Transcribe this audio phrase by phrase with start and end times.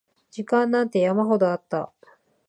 [0.31, 1.93] 時間なんて山ほどあった